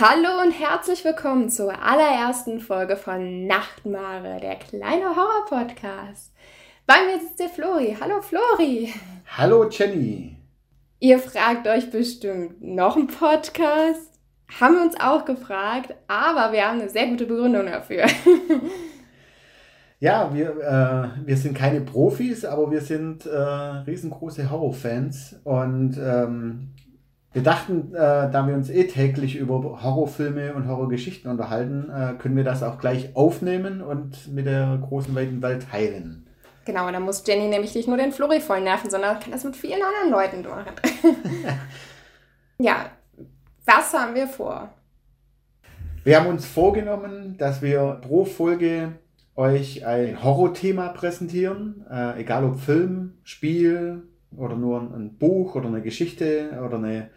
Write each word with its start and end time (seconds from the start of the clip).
Hallo 0.00 0.42
und 0.42 0.50
herzlich 0.50 1.04
willkommen 1.04 1.48
zur 1.48 1.80
allerersten 1.80 2.58
Folge 2.58 2.96
von 2.96 3.46
Nachtmare, 3.46 4.40
der 4.40 4.56
kleine 4.56 5.14
Horror-Podcast. 5.14 6.32
Bei 6.84 6.94
mir 7.06 7.20
sitzt 7.20 7.38
der 7.38 7.48
Flori. 7.48 7.96
Hallo 8.00 8.20
Flori. 8.20 8.92
Hallo 9.38 9.68
Jenny. 9.70 10.36
Ihr 10.98 11.20
fragt 11.20 11.68
euch 11.68 11.92
bestimmt 11.92 12.60
noch 12.60 12.96
einen 12.96 13.06
Podcast. 13.06 14.18
Haben 14.58 14.74
wir 14.74 14.82
uns 14.82 14.98
auch 14.98 15.24
gefragt, 15.24 15.94
aber 16.08 16.52
wir 16.52 16.66
haben 16.66 16.80
eine 16.80 16.90
sehr 16.90 17.06
gute 17.06 17.26
Begründung 17.26 17.66
dafür. 17.66 18.06
Ja, 20.00 20.34
wir, 20.34 20.50
äh, 20.60 21.26
wir 21.26 21.36
sind 21.36 21.56
keine 21.56 21.80
Profis, 21.80 22.44
aber 22.44 22.70
wir 22.70 22.82
sind 22.82 23.24
äh, 23.24 23.38
riesengroße 23.38 24.50
Horrorfans 24.50 25.36
und 25.44 25.96
ähm, 25.96 26.74
wir 27.34 27.42
dachten, 27.42 27.92
äh, 27.92 28.30
da 28.30 28.46
wir 28.46 28.54
uns 28.54 28.70
eh 28.70 28.84
täglich 28.84 29.34
über 29.34 29.82
Horrorfilme 29.82 30.54
und 30.54 30.68
Horrorgeschichten 30.68 31.28
unterhalten, 31.28 31.90
äh, 31.90 32.14
können 32.14 32.36
wir 32.36 32.44
das 32.44 32.62
auch 32.62 32.78
gleich 32.78 33.16
aufnehmen 33.16 33.82
und 33.82 34.32
mit 34.32 34.46
der 34.46 34.78
großen 34.80 35.12
weiten 35.16 35.42
Welt 35.42 35.66
teilen. 35.68 36.28
Genau, 36.64 36.90
da 36.90 37.00
muss 37.00 37.24
Jenny 37.26 37.48
nämlich 37.48 37.74
nicht 37.74 37.88
nur 37.88 37.96
den 37.96 38.12
Flori 38.12 38.40
voll 38.40 38.60
nerven, 38.60 38.88
sondern 38.88 39.18
kann 39.18 39.32
das 39.32 39.42
mit 39.42 39.56
vielen 39.56 39.80
anderen 39.82 40.10
Leuten 40.12 40.48
machen. 40.48 40.74
ja, 42.58 42.86
was 43.66 43.92
haben 43.92 44.14
wir 44.14 44.28
vor? 44.28 44.70
Wir 46.04 46.20
haben 46.20 46.28
uns 46.28 46.46
vorgenommen, 46.46 47.36
dass 47.36 47.60
wir 47.60 47.98
pro 48.00 48.24
Folge 48.24 48.92
euch 49.34 49.84
ein 49.84 50.22
Horrorthema 50.22 50.88
präsentieren, 50.90 51.84
äh, 51.90 52.20
egal 52.20 52.44
ob 52.44 52.60
Film, 52.60 53.14
Spiel 53.24 54.04
oder 54.36 54.54
nur 54.54 54.80
ein, 54.80 54.94
ein 54.94 55.18
Buch 55.18 55.56
oder 55.56 55.66
eine 55.66 55.82
Geschichte 55.82 56.62
oder 56.64 56.76
eine 56.76 57.10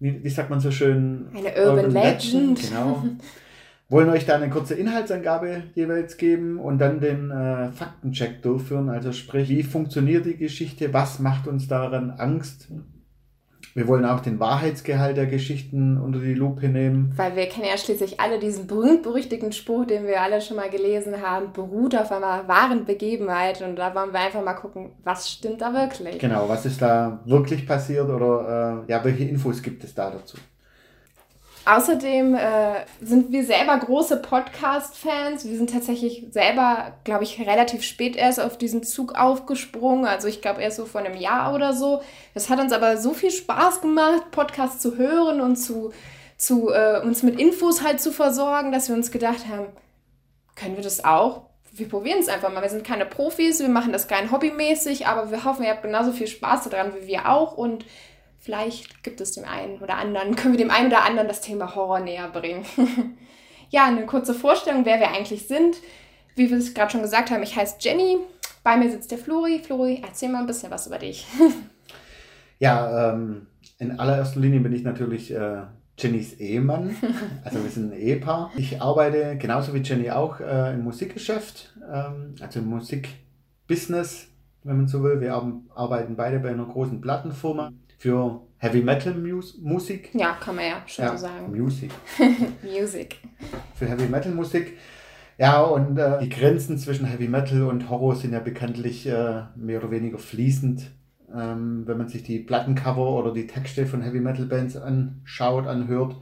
wie, 0.00 0.22
wie 0.22 0.28
sagt 0.28 0.50
man 0.50 0.60
so 0.60 0.70
schön? 0.70 1.26
Eine 1.34 1.48
Urban, 1.48 1.86
Urban 1.86 1.90
Legend. 1.92 2.34
Legend. 2.34 2.62
Genau. 2.68 3.04
Wollen 3.90 4.10
euch 4.10 4.26
da 4.26 4.36
eine 4.36 4.50
kurze 4.50 4.74
Inhaltsangabe 4.74 5.62
jeweils 5.74 6.18
geben 6.18 6.58
und 6.58 6.78
dann 6.78 7.00
den 7.00 7.30
äh, 7.30 7.72
Faktencheck 7.72 8.42
durchführen. 8.42 8.90
Also 8.90 9.12
sprich, 9.12 9.48
wie 9.48 9.62
funktioniert 9.62 10.26
die 10.26 10.36
Geschichte? 10.36 10.92
Was 10.92 11.20
macht 11.20 11.46
uns 11.46 11.68
daran 11.68 12.10
Angst? 12.10 12.68
Wir 13.78 13.86
wollen 13.86 14.04
auch 14.04 14.18
den 14.18 14.40
Wahrheitsgehalt 14.40 15.16
der 15.16 15.26
Geschichten 15.26 15.98
unter 15.98 16.18
die 16.18 16.34
Lupe 16.34 16.68
nehmen. 16.68 17.12
Weil 17.14 17.36
wir 17.36 17.46
kennen 17.46 17.68
ja 17.70 17.78
schließlich 17.78 18.18
alle 18.18 18.40
diesen 18.40 18.66
berühmt-berüchtigten 18.66 19.52
Spruch, 19.52 19.84
den 19.84 20.04
wir 20.04 20.20
alle 20.20 20.40
schon 20.40 20.56
mal 20.56 20.68
gelesen 20.68 21.22
haben, 21.22 21.52
beruht 21.52 21.94
auf 21.94 22.10
einer 22.10 22.48
wahren 22.48 22.86
Begebenheit. 22.86 23.62
Und 23.62 23.76
da 23.76 23.94
wollen 23.94 24.12
wir 24.12 24.18
einfach 24.18 24.42
mal 24.42 24.54
gucken, 24.54 24.90
was 25.04 25.30
stimmt 25.30 25.60
da 25.60 25.72
wirklich. 25.72 26.18
Genau, 26.18 26.48
was 26.48 26.66
ist 26.66 26.82
da 26.82 27.20
wirklich 27.24 27.68
passiert 27.68 28.10
oder 28.10 28.82
äh, 28.88 28.90
ja, 28.90 29.04
welche 29.04 29.22
Infos 29.22 29.62
gibt 29.62 29.84
es 29.84 29.94
da 29.94 30.10
dazu? 30.10 30.38
Außerdem 31.68 32.34
äh, 32.34 32.86
sind 33.02 33.30
wir 33.30 33.44
selber 33.44 33.76
große 33.76 34.22
Podcast-Fans. 34.22 35.46
Wir 35.46 35.58
sind 35.58 35.70
tatsächlich 35.70 36.24
selber, 36.30 36.94
glaube 37.04 37.24
ich, 37.24 37.38
relativ 37.38 37.82
spät 37.82 38.16
erst 38.16 38.40
auf 38.40 38.56
diesen 38.56 38.84
Zug 38.84 39.16
aufgesprungen. 39.16 40.06
Also 40.06 40.28
ich 40.28 40.40
glaube 40.40 40.62
erst 40.62 40.78
so 40.78 40.86
vor 40.86 41.02
einem 41.02 41.14
Jahr 41.14 41.54
oder 41.54 41.74
so. 41.74 42.00
Das 42.32 42.48
hat 42.48 42.58
uns 42.58 42.72
aber 42.72 42.96
so 42.96 43.12
viel 43.12 43.30
Spaß 43.30 43.82
gemacht, 43.82 44.30
Podcasts 44.30 44.80
zu 44.80 44.96
hören 44.96 45.42
und 45.42 45.56
zu, 45.56 45.92
zu 46.38 46.70
äh, 46.70 47.02
uns 47.04 47.22
mit 47.22 47.38
Infos 47.38 47.82
halt 47.82 48.00
zu 48.00 48.12
versorgen, 48.12 48.72
dass 48.72 48.88
wir 48.88 48.96
uns 48.96 49.10
gedacht 49.10 49.46
haben, 49.46 49.66
können 50.54 50.76
wir 50.76 50.82
das 50.82 51.04
auch? 51.04 51.42
Wir 51.70 51.86
probieren 51.86 52.20
es 52.20 52.28
einfach 52.28 52.50
mal. 52.50 52.62
Wir 52.62 52.70
sind 52.70 52.86
keine 52.86 53.04
Profis, 53.04 53.60
wir 53.60 53.68
machen 53.68 53.92
das 53.92 54.08
kein 54.08 54.32
hobbymäßig, 54.32 55.06
aber 55.06 55.30
wir 55.30 55.44
hoffen, 55.44 55.64
ihr 55.64 55.70
habt 55.72 55.82
genauso 55.82 56.12
viel 56.12 56.28
Spaß 56.28 56.70
daran 56.70 56.94
wie 56.98 57.06
wir 57.06 57.28
auch 57.28 57.58
und 57.58 57.84
Vielleicht 58.48 59.04
gibt 59.04 59.20
es 59.20 59.32
dem 59.32 59.44
einen 59.44 59.76
oder 59.82 59.98
anderen, 59.98 60.34
können 60.34 60.54
wir 60.54 60.58
dem 60.58 60.70
einen 60.70 60.86
oder 60.86 61.04
anderen 61.04 61.28
das 61.28 61.42
Thema 61.42 61.74
Horror 61.74 62.00
näher 62.00 62.30
bringen. 62.30 62.64
ja, 63.68 63.84
eine 63.84 64.06
kurze 64.06 64.32
Vorstellung, 64.32 64.86
wer 64.86 64.98
wir 65.00 65.10
eigentlich 65.10 65.46
sind. 65.46 65.76
Wie 66.34 66.48
wir 66.48 66.56
es 66.56 66.72
gerade 66.72 66.90
schon 66.90 67.02
gesagt 67.02 67.30
haben, 67.30 67.42
ich 67.42 67.54
heiße 67.54 67.76
Jenny. 67.80 68.16
Bei 68.64 68.78
mir 68.78 68.90
sitzt 68.90 69.10
der 69.10 69.18
Flori. 69.18 69.58
Flori, 69.58 70.00
erzähl 70.02 70.30
mal 70.30 70.40
ein 70.40 70.46
bisschen 70.46 70.70
was 70.70 70.86
über 70.86 70.96
dich. 70.96 71.26
ja, 72.58 73.12
ähm, 73.12 73.48
in 73.78 74.00
allererster 74.00 74.40
Linie 74.40 74.60
bin 74.60 74.72
ich 74.72 74.82
natürlich 74.82 75.30
äh, 75.30 75.64
Jennys 75.98 76.40
Ehemann. 76.40 76.96
Also 77.44 77.62
wir 77.62 77.70
sind 77.70 77.92
ein 77.92 77.98
Ehepaar. 77.98 78.50
Ich 78.56 78.80
arbeite 78.80 79.36
genauso 79.36 79.74
wie 79.74 79.80
Jenny 79.80 80.10
auch 80.10 80.40
äh, 80.40 80.72
im 80.72 80.84
Musikgeschäft, 80.84 81.76
ähm, 81.86 82.34
also 82.40 82.60
im 82.60 82.70
Musikbusiness, 82.70 84.28
wenn 84.64 84.78
man 84.78 84.88
so 84.88 85.02
will. 85.02 85.20
Wir 85.20 85.34
arbeiten 85.74 86.16
beide 86.16 86.38
bei 86.38 86.48
einer 86.48 86.64
großen 86.64 87.02
Plattenfirma 87.02 87.72
für 87.98 88.40
Heavy 88.58 88.80
Metal 88.80 89.14
Mus 89.14 89.58
Musik. 89.58 90.10
Ja, 90.14 90.32
kann 90.40 90.56
man 90.56 90.64
ja 90.64 90.82
schon 90.86 91.04
ja, 91.04 91.12
so 91.12 91.26
sagen. 91.26 91.50
Music. 91.50 91.90
Music. 92.62 93.16
Für 93.74 93.86
Heavy 93.86 94.06
Metal 94.06 94.32
Musik. 94.32 94.78
Ja, 95.36 95.62
und 95.62 95.98
äh, 95.98 96.18
die 96.20 96.28
Grenzen 96.28 96.78
zwischen 96.78 97.06
Heavy 97.06 97.28
Metal 97.28 97.62
und 97.62 97.90
Horror 97.90 98.16
sind 98.16 98.32
ja 98.32 98.40
bekanntlich 98.40 99.06
äh, 99.06 99.42
mehr 99.54 99.78
oder 99.80 99.90
weniger 99.90 100.18
fließend. 100.18 100.90
Ähm, 101.32 101.82
wenn 101.86 101.98
man 101.98 102.08
sich 102.08 102.22
die 102.22 102.38
Plattencover 102.38 103.10
oder 103.10 103.32
die 103.32 103.46
Texte 103.46 103.86
von 103.86 104.00
Heavy 104.00 104.20
Metal 104.20 104.46
Bands 104.46 104.76
anschaut, 104.76 105.66
anhört, 105.66 106.16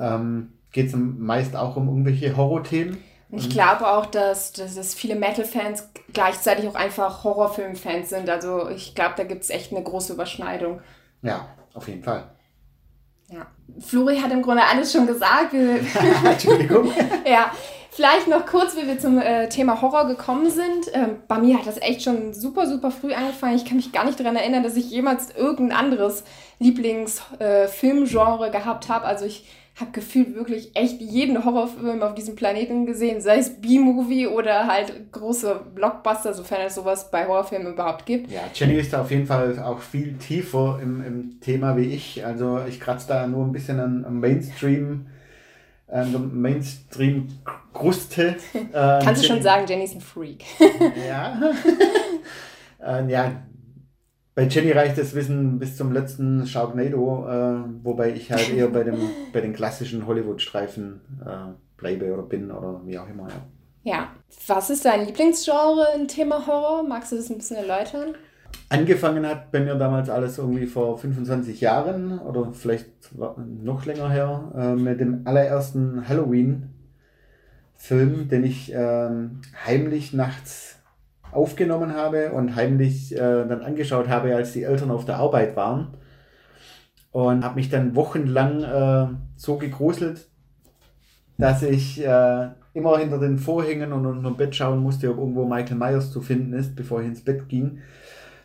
ähm, 0.00 0.54
geht 0.72 0.88
es 0.88 0.96
meist 0.96 1.54
auch 1.54 1.76
um 1.76 1.88
irgendwelche 1.88 2.36
Horrorthemen. 2.36 2.96
Ich 3.30 3.50
glaube 3.50 3.86
auch, 3.86 4.06
dass, 4.06 4.52
dass, 4.52 4.74
dass 4.74 4.94
viele 4.94 5.14
Metal-Fans 5.14 5.90
gleichzeitig 6.14 6.66
auch 6.66 6.74
einfach 6.74 7.24
Horrorfilm-Fans 7.24 8.08
sind. 8.08 8.30
Also 8.30 8.70
ich 8.70 8.94
glaube, 8.94 9.14
da 9.18 9.24
gibt 9.24 9.44
es 9.44 9.50
echt 9.50 9.70
eine 9.70 9.82
große 9.82 10.14
Überschneidung. 10.14 10.80
Ja, 11.22 11.48
auf 11.74 11.88
jeden 11.88 12.02
Fall. 12.02 12.24
Ja. 13.30 13.46
Flori 13.80 14.18
hat 14.18 14.32
im 14.32 14.42
Grunde 14.42 14.64
alles 14.64 14.92
schon 14.92 15.06
gesagt. 15.06 15.54
Entschuldigung. 16.24 16.92
ja, 17.26 17.52
vielleicht 17.90 18.28
noch 18.28 18.46
kurz, 18.46 18.76
wie 18.76 18.86
wir 18.86 18.98
zum 18.98 19.18
äh, 19.18 19.48
Thema 19.48 19.82
Horror 19.82 20.06
gekommen 20.06 20.50
sind. 20.50 20.86
Ähm, 20.92 21.16
bei 21.28 21.38
mir 21.38 21.58
hat 21.58 21.66
das 21.66 21.80
echt 21.82 22.02
schon 22.02 22.32
super, 22.32 22.66
super 22.66 22.90
früh 22.90 23.12
angefangen. 23.12 23.56
Ich 23.56 23.64
kann 23.64 23.76
mich 23.76 23.92
gar 23.92 24.04
nicht 24.04 24.18
daran 24.18 24.36
erinnern, 24.36 24.62
dass 24.62 24.76
ich 24.76 24.90
jemals 24.90 25.34
irgendein 25.36 25.78
anderes 25.78 26.24
Lieblingsfilmgenre 26.58 28.48
äh, 28.48 28.50
gehabt 28.50 28.88
habe. 28.88 29.04
Also 29.04 29.26
ich 29.26 29.46
habe 29.80 29.92
gefühlt 29.92 30.34
wirklich 30.34 30.74
echt 30.74 31.00
jeden 31.00 31.44
Horrorfilm 31.44 32.02
auf 32.02 32.14
diesem 32.14 32.34
Planeten 32.34 32.86
gesehen, 32.86 33.20
sei 33.20 33.38
es 33.38 33.60
B-Movie 33.60 34.26
oder 34.26 34.66
halt 34.66 35.12
große 35.12 35.60
Blockbuster, 35.74 36.34
sofern 36.34 36.62
es 36.66 36.74
sowas 36.74 37.10
bei 37.10 37.26
Horrorfilmen 37.26 37.74
überhaupt 37.74 38.04
gibt. 38.04 38.30
Ja, 38.30 38.40
Jenny 38.52 38.74
ist 38.74 38.92
da 38.92 39.02
auf 39.02 39.10
jeden 39.10 39.26
Fall 39.26 39.58
auch 39.60 39.80
viel 39.80 40.18
tiefer 40.18 40.80
im, 40.82 41.04
im 41.04 41.40
Thema 41.40 41.76
wie 41.76 41.92
ich. 41.92 42.26
Also 42.26 42.60
ich 42.68 42.80
kratze 42.80 43.06
da 43.08 43.26
nur 43.26 43.44
ein 43.44 43.52
bisschen 43.52 43.78
an, 43.78 44.04
am 44.04 44.20
Mainstream. 44.20 45.06
Der 45.90 46.04
Mainstream-Kruste. 46.04 48.36
Äh, 48.52 48.66
Kannst 49.02 49.22
du 49.22 49.26
schon 49.26 49.40
sagen, 49.40 49.64
Jenny 49.66 49.84
ist 49.84 49.94
ein 49.94 50.02
Freak. 50.02 50.44
ja. 51.08 51.40
äh, 52.84 53.10
ja, 53.10 53.32
bei 54.38 54.46
Jenny 54.46 54.70
reicht 54.70 54.96
das 54.96 55.16
Wissen 55.16 55.58
bis 55.58 55.76
zum 55.76 55.90
letzten 55.90 56.46
Sharknado, 56.46 57.26
äh, 57.28 57.56
wobei 57.82 58.12
ich 58.12 58.30
halt 58.30 58.54
eher 58.54 58.68
bei, 58.68 58.84
dem, 58.84 58.94
bei 59.32 59.40
den 59.40 59.52
klassischen 59.52 60.06
Hollywood-Streifen 60.06 61.00
äh, 61.26 61.48
bleibe 61.76 62.14
oder 62.14 62.22
bin 62.22 62.52
oder 62.52 62.80
wie 62.84 62.96
auch 63.00 63.08
immer. 63.08 63.26
Ja. 63.82 63.82
ja. 63.82 64.12
Was 64.46 64.70
ist 64.70 64.84
dein 64.84 65.06
Lieblingsgenre 65.06 65.88
im 65.96 66.06
Thema 66.06 66.46
Horror? 66.46 66.84
Magst 66.84 67.10
du 67.10 67.16
das 67.16 67.30
ein 67.30 67.38
bisschen 67.38 67.56
erläutern? 67.56 68.14
Angefangen 68.68 69.26
hat 69.26 69.50
bei 69.50 69.58
mir 69.58 69.74
damals 69.74 70.08
alles 70.08 70.38
irgendwie 70.38 70.66
vor 70.66 70.98
25 70.98 71.60
Jahren 71.60 72.20
oder 72.20 72.52
vielleicht 72.52 72.90
noch 73.16 73.86
länger 73.86 74.08
her 74.08 74.52
äh, 74.56 74.76
mit 74.76 75.00
dem 75.00 75.22
allerersten 75.24 76.08
Halloween-Film, 76.08 78.28
den 78.28 78.44
ich 78.44 78.72
ähm, 78.72 79.40
heimlich 79.66 80.12
nachts 80.12 80.77
aufgenommen 81.32 81.94
habe 81.94 82.32
und 82.32 82.56
heimlich 82.56 83.14
äh, 83.14 83.18
dann 83.18 83.62
angeschaut 83.62 84.08
habe, 84.08 84.34
als 84.34 84.52
die 84.52 84.62
Eltern 84.62 84.90
auf 84.90 85.04
der 85.04 85.16
Arbeit 85.16 85.56
waren. 85.56 85.96
Und 87.10 87.44
habe 87.44 87.56
mich 87.56 87.70
dann 87.70 87.94
wochenlang 87.94 88.62
äh, 88.62 89.08
so 89.36 89.56
gegruselt, 89.56 90.28
dass 91.38 91.62
ich 91.62 92.04
äh, 92.04 92.48
immer 92.74 92.98
hinter 92.98 93.18
den 93.18 93.38
Vorhängen 93.38 93.92
und 93.92 94.06
unter 94.06 94.30
dem 94.30 94.36
Bett 94.36 94.54
schauen 94.54 94.80
musste, 94.80 95.10
ob 95.10 95.18
irgendwo 95.18 95.46
Michael 95.46 95.76
Myers 95.76 96.10
zu 96.10 96.20
finden 96.20 96.52
ist, 96.52 96.76
bevor 96.76 97.00
ich 97.00 97.08
ins 97.08 97.24
Bett 97.24 97.48
ging. 97.48 97.80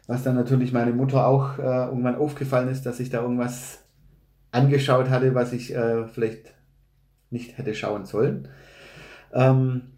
Was 0.07 0.23
dann 0.23 0.35
natürlich 0.35 0.73
meine 0.73 0.91
Mutter 0.91 1.27
auch 1.27 1.57
äh, 1.59 1.61
irgendwann 1.61 2.15
aufgefallen 2.15 2.69
ist, 2.69 2.85
dass 2.85 2.99
ich 2.99 3.09
da 3.09 3.21
irgendwas 3.21 3.83
angeschaut 4.51 5.09
hatte, 5.09 5.33
was 5.33 5.53
ich 5.53 5.73
äh, 5.75 6.07
vielleicht 6.07 6.53
nicht 7.29 7.57
hätte 7.57 7.73
schauen 7.73 8.05
sollen. 8.05 8.47
Ähm, 9.33 9.92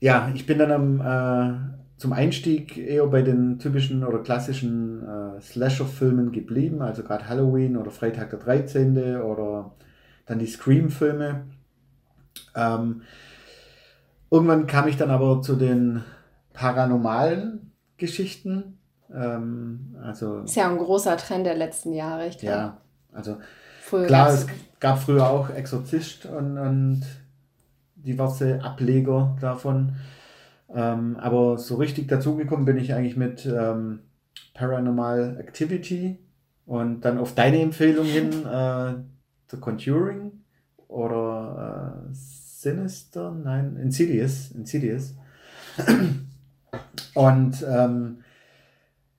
ja, 0.00 0.30
ich 0.34 0.46
bin 0.46 0.58
dann 0.58 0.72
am, 0.72 1.00
äh, 1.00 1.98
zum 1.98 2.12
Einstieg 2.12 2.76
eher 2.76 3.06
bei 3.06 3.22
den 3.22 3.58
typischen 3.58 4.04
oder 4.04 4.18
klassischen 4.18 5.02
äh, 5.02 5.40
Slasher-Filmen 5.40 6.32
geblieben, 6.32 6.82
also 6.82 7.02
gerade 7.02 7.28
Halloween 7.28 7.76
oder 7.76 7.90
Freitag 7.90 8.30
der 8.30 8.38
13. 8.38 9.16
oder 9.22 9.72
dann 10.26 10.38
die 10.38 10.46
Scream-Filme. 10.46 11.46
Ähm, 12.54 13.02
irgendwann 14.30 14.66
kam 14.66 14.88
ich 14.88 14.96
dann 14.96 15.10
aber 15.10 15.40
zu 15.40 15.56
den 15.56 16.02
paranormalen 16.52 17.72
Geschichten. 17.96 18.78
Ähm, 19.14 19.96
also, 20.02 20.40
ist 20.40 20.56
ja 20.56 20.68
ein 20.68 20.78
großer 20.78 21.16
Trend 21.16 21.46
der 21.46 21.56
letzten 21.56 21.92
Jahre, 21.92 22.26
ich 22.26 22.38
glaube. 22.38 22.56
Ja, 22.56 22.80
also 23.12 23.36
Früher 23.86 24.06
Klar, 24.08 24.30
es 24.30 24.46
gab 24.80 24.98
früher 24.98 25.30
auch 25.30 25.48
Exorzist 25.48 26.26
und, 26.26 26.58
und 26.58 27.02
diverse 28.06 28.62
Ableger 28.62 29.36
davon. 29.40 29.96
Ähm, 30.74 31.16
aber 31.18 31.58
so 31.58 31.76
richtig 31.76 32.08
dazugekommen 32.08 32.64
bin 32.64 32.78
ich 32.78 32.94
eigentlich 32.94 33.16
mit 33.16 33.46
ähm, 33.46 34.00
Paranormal 34.54 35.36
Activity 35.38 36.18
und 36.64 37.02
dann 37.04 37.18
auf 37.18 37.34
deine 37.34 37.60
Empfehlung 37.60 38.06
hin 38.06 38.30
äh, 38.46 38.94
The 39.50 39.58
Conjuring 39.58 40.32
oder 40.88 42.06
äh, 42.10 42.14
Sinister, 42.14 43.32
nein, 43.32 43.76
Insidious, 43.76 44.50
Insidious. 44.52 45.14
Und 47.14 47.64
ähm, 47.68 48.18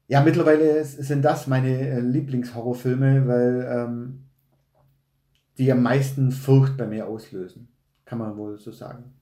ja, 0.08 0.22
mittlerweile 0.22 0.84
sind 0.86 1.24
das 1.24 1.48
meine 1.48 1.90
äh, 1.90 2.00
Lieblingshorrorfilme, 2.00 3.28
weil 3.28 3.68
ähm, 3.70 4.24
die 5.58 5.72
am 5.72 5.82
meisten 5.82 6.32
Furcht 6.32 6.78
bei 6.78 6.88
mir 6.88 7.08
auslösen. 7.08 7.68
Kann 8.08 8.20
man 8.20 8.38
wohl 8.38 8.58
so 8.58 8.72
sagen. 8.72 9.14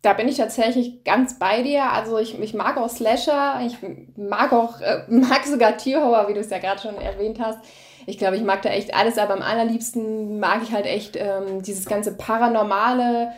Da 0.00 0.12
bin 0.12 0.28
ich 0.28 0.36
tatsächlich 0.36 1.02
ganz 1.02 1.38
bei 1.38 1.62
dir. 1.62 1.90
Also 1.90 2.18
ich, 2.18 2.38
ich 2.38 2.54
mag 2.54 2.76
auch 2.76 2.88
Slasher, 2.88 3.60
ich 3.66 3.78
mag 4.16 4.52
auch, 4.52 4.80
äh, 4.80 5.02
mag 5.08 5.44
sogar 5.44 5.76
Tierhorror, 5.76 6.28
wie 6.28 6.34
du 6.34 6.40
es 6.40 6.50
ja 6.50 6.58
gerade 6.58 6.80
schon 6.80 6.96
erwähnt 6.96 7.40
hast. 7.40 7.58
Ich 8.06 8.18
glaube, 8.18 8.36
ich 8.36 8.42
mag 8.42 8.62
da 8.62 8.68
echt 8.68 8.94
alles, 8.94 9.18
aber 9.18 9.34
am 9.34 9.42
allerliebsten 9.42 10.38
mag 10.38 10.62
ich 10.62 10.72
halt 10.72 10.86
echt 10.86 11.16
ähm, 11.16 11.62
dieses 11.62 11.86
ganze 11.86 12.16
Paranormale, 12.16 13.32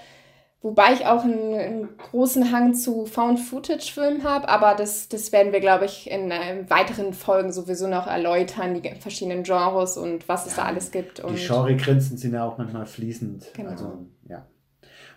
Wobei 0.63 0.95
ich 0.95 1.07
auch 1.07 1.23
einen, 1.23 1.55
einen 1.55 1.89
großen 1.97 2.51
Hang 2.51 2.75
zu 2.75 3.07
Found-Footage-Filmen 3.07 4.25
habe, 4.25 4.49
aber 4.49 4.75
das, 4.75 5.09
das 5.09 5.31
werden 5.31 5.53
wir, 5.53 5.61
glaube 5.61 5.85
ich, 5.85 6.11
in 6.11 6.31
äh, 6.31 6.65
weiteren 6.69 7.13
Folgen 7.13 7.53
sowieso 7.53 7.87
noch 7.87 8.07
erläutern, 8.07 8.75
die 8.75 8.91
verschiedenen 8.99 9.43
Genres 9.43 9.97
und 9.97 10.29
was 10.29 10.47
es 10.47 10.57
ja, 10.57 10.63
da 10.63 10.69
alles 10.69 10.91
gibt. 10.91 11.21
Und 11.21 11.39
die 11.39 11.47
Genregrenzen 11.47 12.17
sind 12.17 12.33
ja 12.33 12.45
auch 12.45 12.59
manchmal 12.59 12.87
fließend. 12.87 13.53
Genau. 13.55 13.71
Also, 13.71 14.07
ja. 14.29 14.47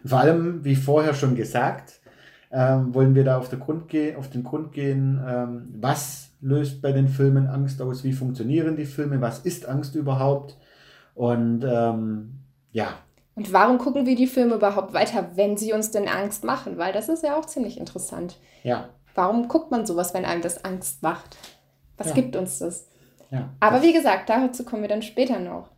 Und 0.03 0.09
vor 0.09 0.19
allem, 0.19 0.63
wie 0.63 0.75
vorher 0.75 1.13
schon 1.13 1.35
gesagt, 1.35 1.99
ähm, 2.51 2.93
wollen 2.93 3.15
wir 3.15 3.23
da 3.23 3.37
auf, 3.37 3.49
der 3.49 3.59
Grund 3.59 3.87
gehen, 3.87 4.17
auf 4.17 4.29
den 4.29 4.43
Grund 4.43 4.71
gehen, 4.71 5.23
ähm, 5.25 5.69
was 5.79 6.31
löst 6.41 6.81
bei 6.81 6.91
den 6.91 7.07
Filmen 7.07 7.47
Angst 7.47 7.81
aus, 7.81 8.03
wie 8.03 8.13
funktionieren 8.13 8.75
die 8.75 8.85
Filme, 8.85 9.21
was 9.21 9.39
ist 9.39 9.67
Angst 9.67 9.95
überhaupt 9.95 10.57
und 11.13 11.63
ähm, 11.63 12.39
ja, 12.71 12.93
und 13.39 13.53
warum 13.53 13.77
gucken 13.77 14.05
wir 14.05 14.17
die 14.17 14.27
Filme 14.27 14.55
überhaupt 14.55 14.93
weiter, 14.93 15.29
wenn 15.35 15.55
sie 15.55 15.71
uns 15.71 15.91
denn 15.91 16.09
Angst 16.09 16.43
machen? 16.43 16.77
Weil 16.77 16.91
das 16.91 17.07
ist 17.07 17.23
ja 17.23 17.37
auch 17.37 17.45
ziemlich 17.45 17.79
interessant. 17.79 18.35
Ja. 18.63 18.89
Warum 19.15 19.47
guckt 19.47 19.71
man 19.71 19.85
sowas, 19.85 20.13
wenn 20.13 20.25
einem 20.25 20.41
das 20.41 20.65
Angst 20.65 21.01
macht? 21.03 21.37
Was 21.95 22.07
ja. 22.07 22.15
gibt 22.15 22.35
uns 22.35 22.59
das? 22.59 22.89
Ja, 23.31 23.47
Aber 23.61 23.81
wie 23.81 23.93
gesagt, 23.93 24.29
dazu 24.29 24.65
kommen 24.65 24.81
wir 24.81 24.89
dann 24.89 25.01
später 25.01 25.39
noch. 25.39 25.69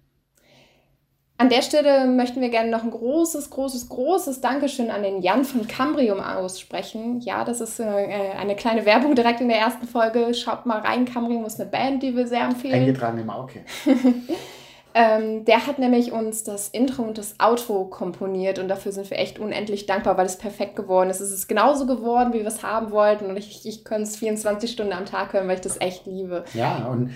An 1.38 1.50
der 1.50 1.62
Stelle 1.62 2.08
möchten 2.08 2.42
wir 2.42 2.50
gerne 2.50 2.72
noch 2.72 2.82
ein 2.82 2.90
großes, 2.90 3.52
großes, 3.52 3.90
großes 3.90 4.42
Dankeschön 4.42 4.90
an 4.90 5.04
den 5.04 5.22
Jan 5.22 5.46
von 5.46 5.68
Cambrium 5.68 6.20
aussprechen. 6.20 7.20
Ja, 7.22 7.46
das 7.46 7.62
ist 7.62 7.80
äh, 7.80 7.84
eine 7.84 8.56
kleine 8.56 8.88
Werbung 8.88 9.14
direkt 9.14 9.40
in 9.40 9.50
der 9.50 9.60
ersten 9.60 9.86
Folge. 9.86 10.34
Schaut 10.34 10.66
mal 10.66 10.80
rein. 10.80 11.06
Cambrium 11.06 11.46
ist 11.46 11.62
eine 11.62 11.70
Band, 11.70 12.02
die 12.02 12.16
wir 12.16 12.28
sehr 12.28 12.46
empfehlen. 12.46 12.74
Eingetragen 12.74 13.20
im 13.20 13.30
Auge. 13.30 13.64
Ähm, 14.94 15.46
der 15.46 15.68
hat 15.68 15.80
nämlich 15.80 16.12
uns 16.12 16.44
das 16.44 16.68
Intro 16.70 17.04
und 17.04 17.18
das 17.18 17.36
Outro 17.40 17.86
komponiert 17.86 18.60
und 18.60 18.68
dafür 18.68 18.92
sind 18.92 19.10
wir 19.10 19.20
echt 19.20 19.40
unendlich 19.40 19.86
dankbar, 19.86 20.18
weil 20.18 20.26
es 20.26 20.38
perfekt 20.38 20.76
geworden 20.76 21.10
ist. 21.10 21.22
Es 21.22 21.32
ist 21.32 21.48
genauso 21.48 21.86
geworden, 21.86 22.34
wie 22.34 22.40
wir 22.40 22.48
es 22.48 22.64
haben 22.64 22.92
wollten 22.92 23.26
und 23.26 23.38
ich, 23.38 23.66
ich 23.66 23.86
könnte 23.86 24.04
es 24.04 24.18
24 24.18 24.70
Stunden 24.70 24.94
am 24.94 25.06
Tag 25.06 25.34
hören, 25.34 25.48
weil 25.48 25.56
ich 25.56 25.62
das 25.62 25.80
echt 25.80 26.06
liebe. 26.06 26.44
Ja, 26.54 26.88
und 26.88 27.12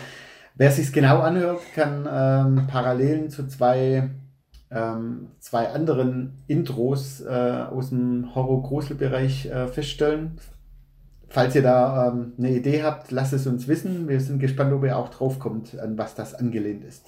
wer 0.55 0.71
sich 0.71 0.91
genau 0.93 1.19
anhört, 1.19 1.61
kann 1.73 2.07
ähm, 2.11 2.67
Parallelen 2.67 3.29
zu 3.29 3.47
zwei, 3.47 4.09
ähm, 4.71 5.31
zwei 5.39 5.69
anderen 5.69 6.43
Intros 6.47 7.21
äh, 7.21 7.29
aus 7.29 7.89
dem 7.89 8.33
Horror-Grusel-Bereich 8.33 9.47
äh, 9.47 9.67
feststellen. 9.67 10.39
Falls 11.35 11.53
ihr 11.53 11.63
da 11.63 12.13
ähm, 12.13 12.31
eine 12.39 12.51
Idee 12.51 12.81
habt, 12.81 13.11
lasst 13.11 13.33
es 13.33 13.45
uns 13.45 13.67
wissen. 13.67 14.07
Wir 14.07 14.21
sind 14.21 14.39
gespannt, 14.39 14.71
ob 14.71 14.85
ihr 14.85 14.97
auch 14.97 15.09
draufkommt, 15.09 15.77
an 15.77 15.97
was 15.97 16.15
das 16.15 16.33
angelehnt 16.33 16.85
ist. 16.85 17.03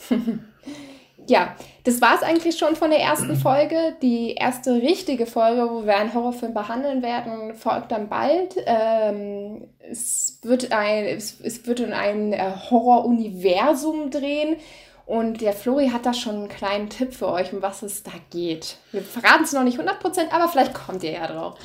ja, 1.28 1.56
das 1.86 2.02
war 2.02 2.14
es 2.14 2.24
eigentlich 2.24 2.58
schon 2.58 2.76
von 2.76 2.90
der 2.90 3.00
ersten 3.00 3.36
Folge. 3.38 3.96
Die 4.02 4.34
erste 4.34 4.82
richtige 4.82 5.28
Folge, 5.28 5.70
wo 5.72 5.86
wir 5.86 5.96
einen 5.96 6.14
Horrorfilm 6.14 6.54
behandeln 6.54 7.02
werden, 7.04 7.56
folgt 7.56 7.94
dann 7.94 8.10
bald. 8.10 8.58
Ähm, 8.66 9.70
es, 9.90 10.40
wird 10.44 10.74
ein, 10.74 11.06
es, 11.06 11.40
es 11.40 11.66
wird 11.66 11.80
in 11.80 11.94
ein 11.94 12.34
äh, 12.34 12.52
Horror-Universum 12.70 14.12
drehen. 14.12 14.58
Und 15.06 15.40
der 15.40 15.54
Flori 15.54 15.88
hat 15.88 16.06
da 16.06 16.14
schon 16.14 16.36
einen 16.36 16.50
kleinen 16.50 16.90
Tipp 16.90 17.14
für 17.14 17.30
euch, 17.30 17.54
um 17.54 17.62
was 17.62 17.82
es 17.82 18.04
da 18.04 18.12
geht. 18.30 18.76
Wir 18.92 19.04
verraten 19.04 19.46
es 19.46 19.54
noch 19.54 19.64
nicht 19.64 19.80
100%, 19.80 20.32
aber 20.32 20.50
vielleicht 20.50 20.74
kommt 20.74 21.02
ihr 21.02 21.12
ja 21.12 21.28
drauf. 21.28 21.58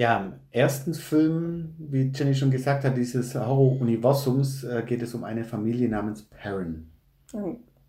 Ja, 0.00 0.16
im 0.16 0.32
ersten 0.50 0.94
Film, 0.94 1.74
wie 1.76 2.10
Jenny 2.14 2.34
schon 2.34 2.50
gesagt 2.50 2.84
hat, 2.84 2.96
dieses 2.96 3.34
Horror-Universums, 3.34 4.64
äh, 4.64 4.82
geht 4.86 5.02
es 5.02 5.14
um 5.14 5.24
eine 5.24 5.44
Familie 5.44 5.90
namens 5.90 6.22
Perrin. 6.22 6.90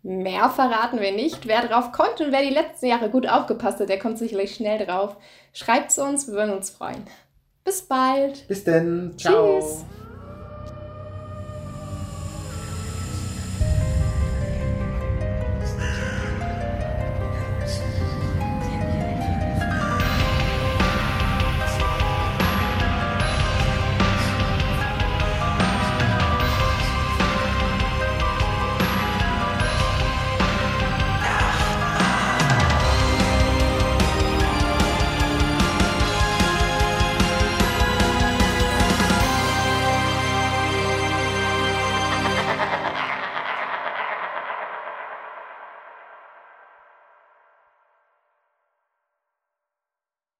Mehr 0.02 0.50
verraten 0.50 1.00
wir 1.00 1.12
nicht. 1.12 1.48
Wer 1.48 1.66
drauf 1.66 1.90
kommt 1.90 2.20
und 2.20 2.30
wer 2.30 2.42
die 2.42 2.52
letzten 2.52 2.84
Jahre 2.84 3.08
gut 3.08 3.26
aufgepasst 3.26 3.80
hat, 3.80 3.88
der 3.88 3.98
kommt 3.98 4.18
sicherlich 4.18 4.54
schnell 4.54 4.84
drauf. 4.84 5.16
Schreibt 5.54 5.90
es 5.90 5.98
uns, 5.98 6.28
wir 6.28 6.34
würden 6.34 6.54
uns 6.54 6.68
freuen. 6.68 7.02
Bis 7.64 7.80
bald. 7.80 8.46
Bis 8.46 8.62
denn. 8.62 9.14
Ciao. 9.16 9.60
Tschüss. 9.60 10.01